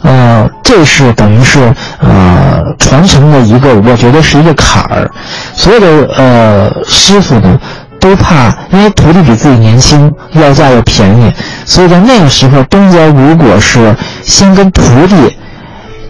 [0.00, 1.58] 呃，这是等于是
[1.98, 5.10] 呃传承的一个，我觉得是一个坎儿。
[5.56, 7.58] 所有的呃师傅呢，
[8.00, 11.32] 都怕因为徒弟比自己年轻，要价又便宜，
[11.64, 15.36] 所以在那个时候，东家如果是先跟徒弟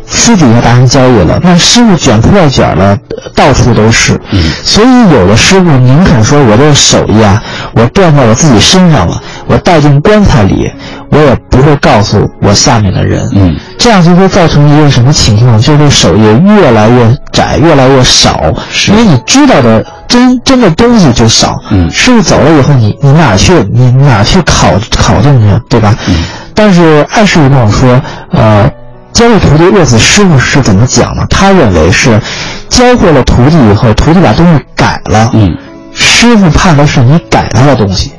[0.07, 2.97] 私底下达成交易了，那师傅卷铺盖卷了，
[3.35, 4.19] 到处都是。
[4.31, 4.51] 嗯。
[4.65, 7.43] 所以有的师傅宁肯说我这个手艺啊，
[7.75, 10.71] 我断在我自己身上了，我带进棺材里。
[11.11, 15.59] 我也不会告诉我下面的人，嗯，这样就会造成一个什么情况？
[15.59, 18.43] 就是手艺越来越窄，越来越少，
[18.89, 25.97] 因为你知道的真真的东西就少，嗯，师傅走了以后，你你哪去你哪去考考证去，对吧？
[26.09, 26.15] 嗯，
[26.55, 27.99] 但是艾师傅跟我说，
[28.33, 28.71] 呃，
[29.15, 31.27] 教会徒弟饿死师傅是怎么讲呢？
[31.31, 32.21] 他认为是
[32.69, 35.57] 教会了徒弟以后，徒弟把东西改了，嗯，
[35.99, 38.13] 师傅怕的是你改他的东西。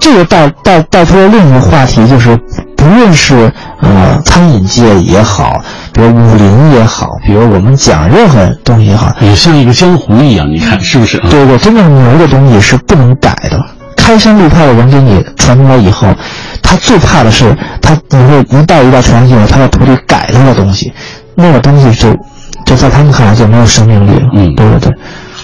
[0.00, 2.36] 这个带带带出了另一个话题，就是
[2.76, 5.60] 不论是呃餐饮界也好，
[5.92, 11.18] 比如武林也好，比如我们讲任何东西也好，也像一个江湖一样，你看是不是？
[11.30, 13.60] 对对，真正牛的东西是不能改的。
[13.96, 16.06] 开山立派的人给你传承了以后，
[16.62, 20.92] 他最怕的是他你会一代一代传承，他的徒弟改他的东西，
[21.34, 22.14] 那个东西就
[22.64, 24.28] 就在他们看来就没有生命力了。
[24.34, 24.92] 嗯，对对对。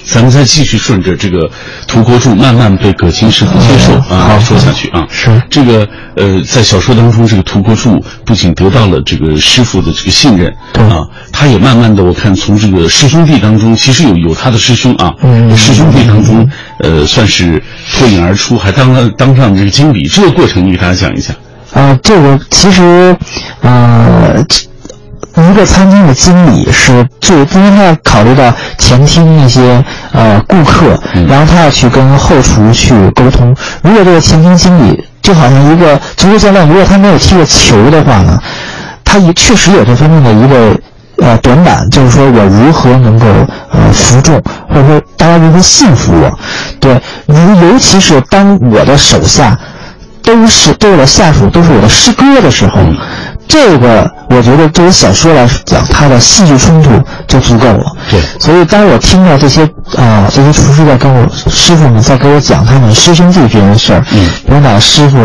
[0.05, 1.51] 咱们再继续顺着这个
[1.87, 5.07] 涂国柱慢慢被葛青师傅接受啊说下去啊。
[5.11, 15.15] 是这个呃，在小说当中，这个涂国柱不仅得到了这个师傅的这个信任啊，他也慢慢的，我看从这个师兄弟当中，其实有有他的师兄啊，
[15.57, 17.63] 师兄弟当中，呃，算是
[17.93, 20.07] 脱颖而出，还当了当上这个经理。
[20.09, 21.33] 这个过程，你给大家讲一下。
[21.73, 23.17] 啊，这个其实，
[23.61, 24.45] 呃。
[25.37, 33.55] 一个餐厅的经理是最，因为他要考虑到前厅那些呃顾客，然后他要去跟后厨去沟通。
[33.83, 38.39] 如果这个前厅经理就好像一个足球教练，如果他没有踢过球的话呢，
[39.05, 40.79] 他也确实有这方面的一个
[41.25, 43.27] 呃短板，就是说我如何能够
[43.71, 44.35] 呃服众，
[44.69, 46.39] 或者说大家如何信服我。
[46.81, 49.57] 对，尤尤其是当我的手下
[50.23, 52.79] 都是对我的下属都是我的师哥的时候。
[53.49, 56.91] 这个我觉得作为小说来讲，它的戏剧冲突
[57.27, 57.85] 就足够了。
[58.11, 59.65] 对，所以当我听到这些
[59.97, 65.19] 啊，这些厨师在跟我师傅们在给我讲他们师兄弟这件事儿，嗯，有哪个师傅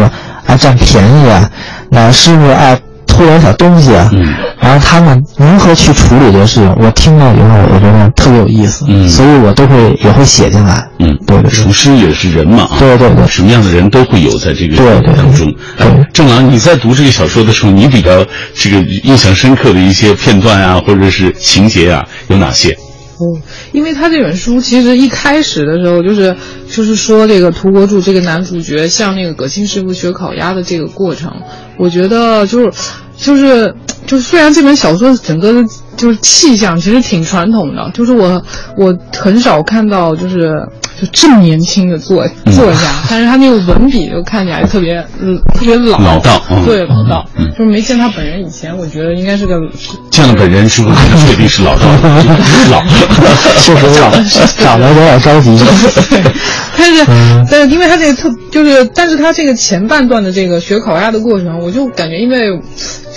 [0.46, 1.50] 爱占便宜啊，
[1.90, 2.78] 哪个师傅爱。
[3.18, 15.52] 偷点小东西啊，嗯，然后他们如何去处理这个事情，我听到以后，我觉得特别有意思，嗯，所以我都会也会写进来，嗯，对对，厨师也是人嘛，对对对，什么样的人都会有在这个对对当中。
[15.78, 22.78] 对，郑郎，你在读这个小说的时候，你比较这个印象深刻的一些片段啊，或者是情节啊，有哪些？
[23.20, 23.34] 哦，
[23.72, 26.36] 因为他这本书其实一开始的时候就是
[26.72, 31.32] 就是说这个涂国柱这个男主角向那个葛青师傅学烤鸭的这个过程，
[31.80, 32.72] 我觉得就是
[33.18, 33.74] 就是
[34.06, 35.64] 就是虽然这本小说整个的
[35.96, 38.42] 就是气象其实挺传统的，就是我
[38.78, 40.68] 我很少看到就是
[41.02, 47.28] 就这么年轻的作作家，但是他那个文笔就看起来特别嗯特别老老道，对老道，
[47.58, 49.56] 就是没见他本人以前，我觉得应该是个
[50.12, 50.96] 见了本人是不是，
[51.28, 51.86] 确定是老道，
[52.72, 52.84] 老。
[53.60, 54.12] 确实老，
[54.60, 55.58] 长得有点着急。
[56.78, 57.06] 但是，
[57.50, 62.60] 但是因为他这个特就是，但是他这个前半段的这个学烤鸭的过程，我就感觉，因为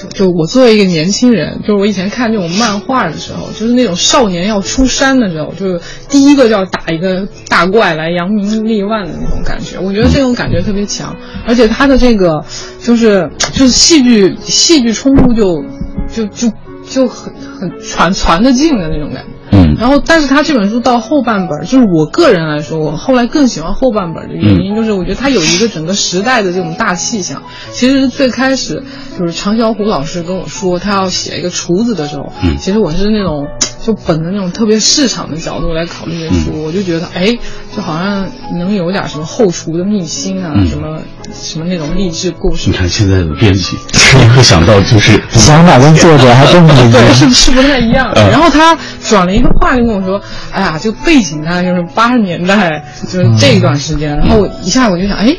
[0.09, 9.79] 就我作为一个年轻人，就是我以前看那种漫画的时候，就是那种少年要出山的时候，就是第一个就要打一个大怪来扬名立万的那种感觉。
[9.79, 12.45] 我觉得这种感觉特别强，而且他的这个
[12.81, 15.65] 就是就是戏剧戏剧冲突就
[16.13, 16.53] 就就
[16.89, 19.40] 就很很传传的进的那种感觉。
[19.81, 27.43] 嗯，然后，但是他这本书到后半本，就是我个人来说，我后来更喜欢后半本的原因，就是我觉得他有一个整个时代的这种大气象。
[27.73, 28.85] 其实最开始
[29.19, 33.47] 就是常小虎老师跟我说他要写一个厨子的时候，嗯，其实我是那种
[33.85, 37.37] 就本着那种特别市场的角度来考虑这书，我就觉得哎，
[37.75, 41.01] 就好像能有点什么后厨的秘辛啊，什么
[41.33, 42.71] 什么那种励志故事。
[42.71, 43.77] 你看现在的编辑，
[44.19, 48.13] 你会想到就是 想法跟作者还真不一样， 对，是是不太一样。
[48.15, 48.77] 然后他
[49.09, 49.41] 转了一。
[49.41, 50.21] 个话就跟我说
[50.53, 55.35] ：“哎呀，就背景呢，就是八十年代，就是这一段时间。”然后我一下我就想，哎，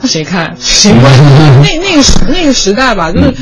[0.00, 0.56] 那谁看？
[1.62, 3.34] 那那个时那个时代吧，就是因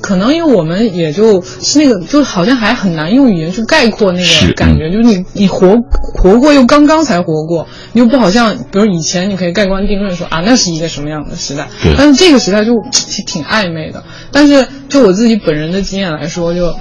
[0.00, 5.76] 可能因为我们也就是那个，就好像还很难用语言去概括那个感觉，就是你你活
[6.14, 14.02] 活过又刚刚才活过，你又不好像，比如以前你可以盖棺定论说啊，那是一个什么样的时代，对但是这个时代就挺挺暧昧的。
[14.32, 16.74] 但是就我自己本人的经验来说，就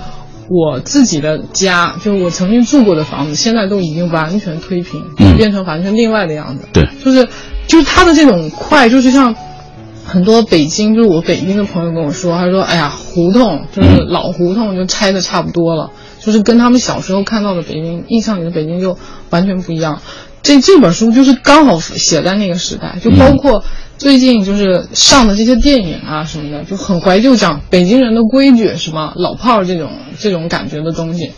[0.49, 6.68] 我自己的家，就是我曾经住过的房子，现在都已经完全推平，嗯变成完全另外的样子。
[6.74, 7.28] 对，就是
[7.68, 9.36] 就是它的这种快，就是像
[10.10, 18.97] 很多北京，就是我北京的朋友跟我说，他说：“哎呀，胡同就是嗯老胡同就拆的差不多了，就是跟他们小时候看到的北京印象里的北京就
[19.30, 20.01] 完全不一样。”
[20.41, 23.64] 这这本书就是刚好写在那个时代，就包括
[23.97, 31.34] 最近就是上的这些电影啊什么的，就很怀旧，讲北京人的规矩，什么老炮儿这种这种感觉的东西。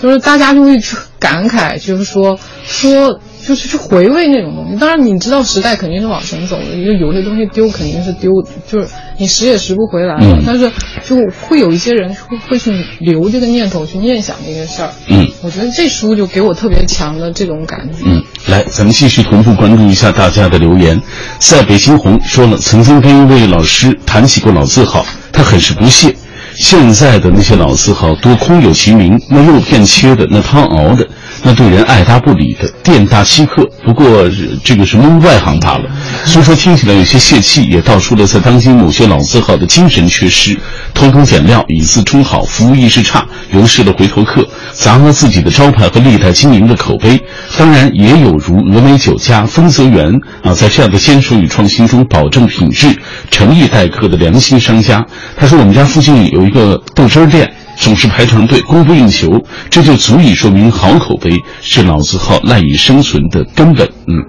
[0.00, 4.78] 就是大家就会去感慨，就是说说就是去回味那种东西。
[4.78, 8.30] 当然你知道时代肯定是往前走的，因为有些东西丢肯定是丢，
[8.70, 8.88] 就是
[9.18, 10.36] 你拾也拾不回来了。
[10.36, 10.70] 嗯但是
[11.04, 11.16] 就
[11.48, 14.90] 会有一些人会会去留这个念头，去念想这些事儿。
[15.08, 18.04] 嗯，我觉得这书就给我特别强的这种感觉。
[18.04, 21.00] 嗯，来，咱们继续同步关注一下大家的留言。
[21.38, 26.14] 在北京红说了，曾经跟一位老师谈起过老字号，他很是不屑。
[26.58, 31.06] 现在的那些老字号多空有其名，那肉片切的，那汤熬的，
[31.46, 33.64] 那对人爱搭不理的，店大欺客。
[33.84, 35.84] 不过是这个是门外行罢了。
[36.24, 40.58] 虽说听起来有些泄气，也道出了在当今某些老字号的精神缺失，
[40.92, 47.16] 偷工减料，以次充好，服务意识差，流失了回头客，砸了自己的招牌和历代经营的口碑。
[47.56, 52.88] 当然，也有如峨眉酒家、丰泽园啊，在这样的坚守与创新中保证品质、
[53.30, 55.06] 诚意待客的良心商家。
[55.36, 57.48] 他说，我们家附近有一个豆汁儿店。
[57.76, 63.86] 总是排长队，供不应求，这就足以说明好口碑是老字号赖以生存的根本。
[64.06, 64.24] 嗯，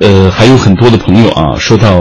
[0.00, 2.00] 呃，还有很多的朋友啊，说到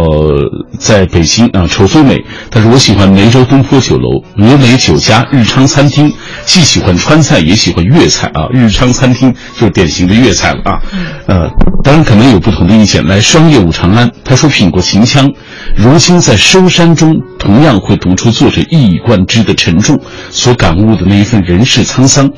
[0.79, 6.11] 在北京啊，丑飞美，他说我喜欢梅州东坡酒楼、峨眉酒家、日昌餐厅，
[6.45, 8.47] 既喜欢川菜，也喜欢粤菜啊。
[8.51, 10.81] 日昌餐厅就是典型的粤菜了啊。
[11.27, 11.49] 呃，
[11.83, 13.05] 当然可能有不同的意见。
[13.07, 15.31] 来，双叶武长安，他说品过秦腔，
[15.75, 19.99] 如今在收山中，同样会读出作者一以贯之的沉重，
[20.31, 22.29] 所感悟的那一份人世沧桑。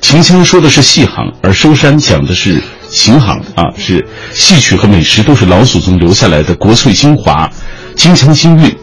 [0.00, 7.50] 秦腔说的是戏行，而收山讲的是行行啊，是戏曲和美食都是老祖宗留下来的国粹精华，
[7.96, 8.76] 京腔京韵。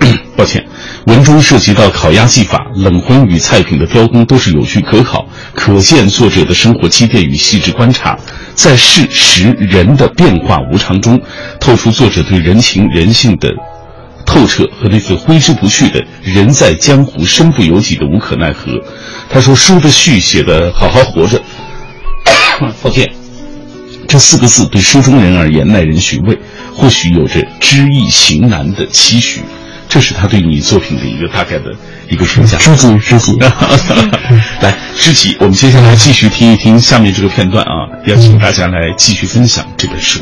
[0.36, 0.62] 抱歉，
[1.06, 8.18] 文中涉及到烤鸭技法、冷荤与菜品的雕工都是有据可考，可见作者的生活积淀与细致观察，
[8.54, 11.18] 在事实人的变化无常中，
[11.58, 13.48] 透出作者对人情人性的
[14.26, 18.72] 透彻和那份挥之不去的“人在江湖，身不由己”的无可奈何。
[19.30, 21.40] 他说：“书的序写的好好活着。”
[22.82, 23.10] 抱歉，
[24.08, 26.38] 这四个字对书中人而言耐人寻味，
[26.74, 29.42] 或许有着知易行难的期许。
[29.88, 31.72] 这是他对你作品的一个大概的
[32.08, 32.58] 一个评价。
[32.58, 33.38] 知己知己，
[34.60, 40.20] 来，知己，我们接下来继续听一听下面这个片段啊，邀请大家来继续分享这本书。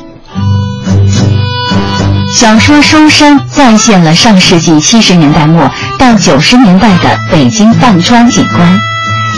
[2.34, 8.78] 小说《书生》再现了上世纪七十年代末到九十年代的北京饭庄景观，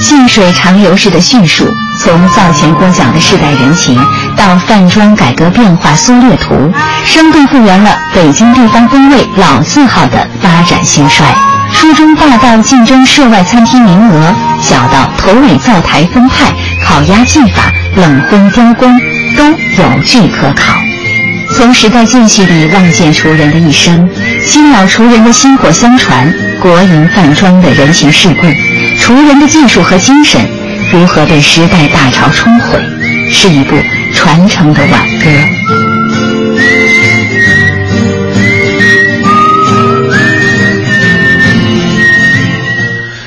[0.00, 1.64] 细水长流式的叙述，
[2.00, 3.98] 从灶前锅饺的世代人情，
[4.36, 6.72] 到饭庄改革变化缩略图，
[7.06, 11.26] 生动复原了北京地方风味老字号的发展兴衰。
[11.72, 16.52] 书中大到竞争涉外餐厅名额，小到头尾灶台分派、
[16.84, 17.62] 烤鸭技法、
[17.96, 19.00] 冷荤雕工，
[19.36, 20.74] 都有据可考。
[21.56, 24.08] 从时代间隙里望见厨人的一生，
[24.44, 28.46] 新老厨人的薪火相传，国营饭庄的人情世故，
[29.00, 30.40] 厨人的技术和精神
[30.92, 32.78] 如何被时代大潮冲毁，
[33.30, 33.76] 是一部
[34.12, 35.30] 传承的挽歌。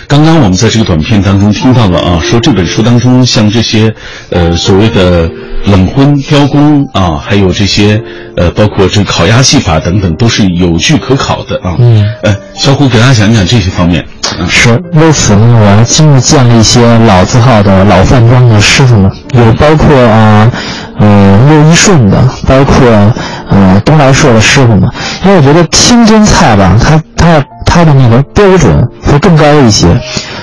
[0.08, 3.94] 刚刚我们在这个短片当中听到了啊，说这本书当中像这些
[4.30, 5.30] 呃所谓的
[5.68, 8.02] 冷荤雕工啊，还有这些
[8.36, 11.76] 呃包括这烤鸭技法等等，都是有据可考的啊。
[11.78, 14.06] 嗯，呃，小虎给大家讲讲这些方面。
[14.40, 20.52] 嗯、是，为此呢，我还亲自见了一些老字号的老饭庄的师傅们，有包括啊，
[21.00, 23.14] 呃，六一顺的，包括
[23.50, 24.84] 呃东来顺的师傅们，
[25.26, 29.88] 因为我觉得清真菜吧，它它它的那个标准会更高一些。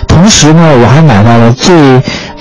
[0.09, 1.75] 同时呢，我还买到了最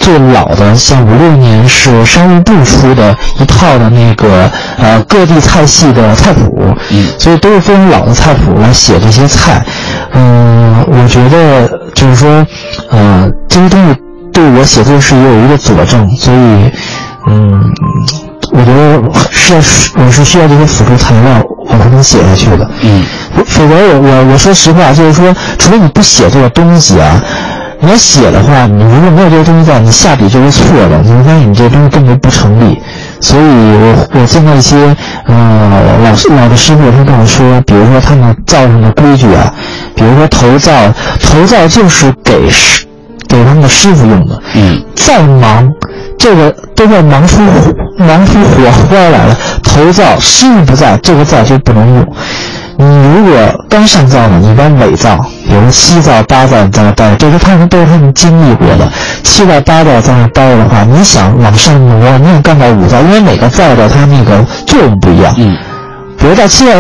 [0.03, 9.65] 最老的，像五六年是商务部出的一套的那个呃各地菜系的菜谱，嗯，所以都是非常老的菜谱来写这些菜。
[10.11, 12.45] 嗯，我觉得就是说，
[12.89, 13.95] 呃，这些东西
[14.33, 16.71] 对我写作是也有一个佐证，所以，
[17.27, 17.63] 嗯，
[18.51, 19.01] 我觉得
[19.31, 19.59] 是要
[20.05, 22.69] 我是需要这些辅助材料，我才能写下去的。
[22.81, 23.05] 嗯，
[23.45, 27.21] 否则我我我说实话，就是说，除非你不写这个东西啊，
[27.83, 32.81] 你要写的话，你如果没有这个东西在，你下笔就是错的，你会发现你这东西根本就不成立。
[33.19, 34.77] 所以我我见到一些
[35.27, 39.53] 呃老师老的师傅，他跟我说，比如说他们造上的规矩啊，
[39.95, 40.71] 比如说头灶，
[41.21, 42.85] 头灶就是给师
[43.27, 44.41] 给他们的师傅用的。
[44.53, 45.69] 嗯，再忙，
[46.17, 47.41] 这个都要忙出
[47.97, 49.37] 忙出火花来了。
[49.61, 52.15] 头灶师傅不在，这个灶就不能用。
[52.77, 55.17] 你如果刚上灶呢，你往尾灶，
[55.47, 58.87] 比如七灶、八灶在那待，这是他们都是他们经历过的。
[59.23, 65.33] 七到八灶在那待的话，你想往上挪，你想干到五灶，因为每个灶的它那个作用不一样。
[65.37, 65.55] 嗯，
[66.17, 66.79] 比如到七到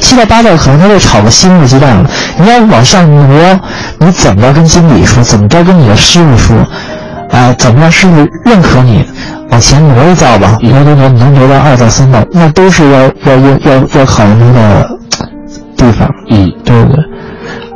[0.00, 2.10] 七到八灶，可能他就炒个西木鸡蛋了。
[2.38, 3.60] 你要往上挪，
[3.98, 5.22] 你怎么着跟经理说？
[5.22, 6.56] 怎么着跟你的师傅说？
[7.30, 9.04] 啊，怎么让师傅认可你？
[9.50, 14.88] 往前挪一灶吧，挪挪挪，你能挪到二灶、三灶，那都是要要要要要考虑的
[15.86, 16.08] 地方。
[16.30, 17.04] 嗯，对不对？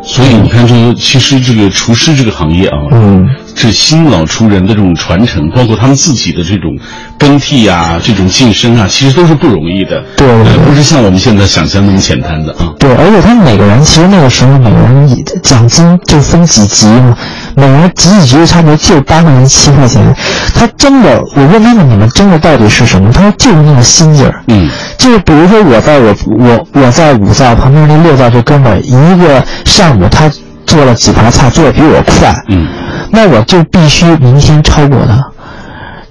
[0.03, 3.29] 所以你看，这个其实这个厨师这个行业啊，嗯，
[3.61, 6.71] 这新老出人的这种传承，包括他们自己的这种
[7.19, 10.01] 更替啊，这种晋升啊，其实都是不容易的。
[10.17, 12.73] 对对对不是像我们现在想象那么简单的啊。
[12.79, 17.17] 对，而且他们每个人其实那个时候每个人奖金就分几级嘛，
[17.57, 20.15] 每人几几级的差别就八块钱七块钱。
[20.55, 23.11] 他真的，我问他们你们真的到底是什么？
[23.13, 24.43] 他说就是那个心劲儿。
[24.47, 30.31] 嗯，就是比如说我在我我我在五灶旁边那六灶这哥们儿，一个上午他
[30.69, 32.69] 做了几盘菜做的比我快，嗯，
[33.11, 35.19] 那我就必须明天超过他。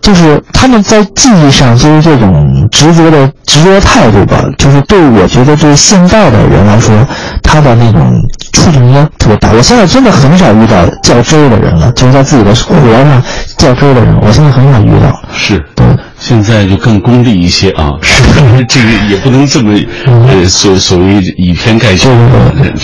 [0.01, 6.95] 就是他们在技艺上，就是这种执着的执着态度吧，就是对我觉得对现在的人来说，
[7.43, 8.13] 他的那种
[8.53, 9.49] 触动应该特别大。
[9.51, 13.21] 我现在真的很少遇到较真儿的人了，就是在自己的活上
[13.57, 15.19] 较真儿的人，我现在很少遇到。
[15.33, 15.85] 是，对，
[16.20, 17.91] 现在就更功利一些啊。
[18.01, 18.24] 是，
[18.68, 22.11] 这个也不能这么呃所所谓以偏概全，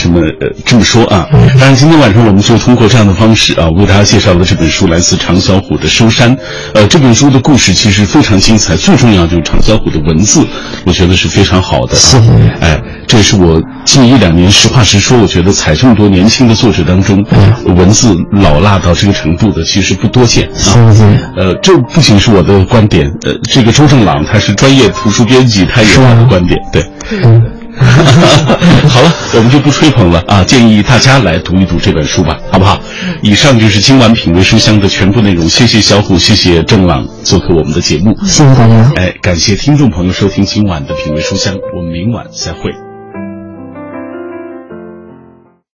[0.02, 1.28] 这么呃这么说啊。
[1.60, 6.36] 当然，今天晚上我们就通过这样的方式啊，为大家介绍了这本书，来自常小虎的《收山》。
[6.74, 10.46] 呃，这本书的故事其实非常精彩，最重要就是常小虎的文字，
[10.86, 11.96] 我觉得是非常好的。
[11.96, 12.30] 谢谢。
[12.62, 17.24] 哎，这也是我近一两年实话实说，我觉得采这么多年轻的作者当中，
[17.76, 20.92] 文字老辣到这个程度的，其实不多见啊。
[20.92, 21.04] 谢谢。
[21.36, 26.84] 呃，这不仅是我的观点，呃，这个周正朗他是专业图书编辑，他也有他的观点，对。
[27.24, 27.44] 嗯。
[28.88, 30.44] 好了，我们就不吹捧了啊！
[30.44, 32.80] 建议大家来读一读这本书吧，好不好？
[33.24, 35.50] 以上就是今晚品味书香的全部内容。
[35.50, 38.92] 谢谢小虎，谢谢郑朗做客我们的节目，谢谢大家。
[38.96, 42.93] 哎，感谢听众朋友收听今晚的品味书香，我们明晚再会。